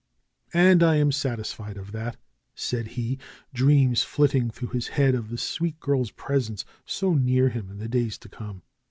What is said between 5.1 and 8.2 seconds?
of this sweet girl's presence so near him in the days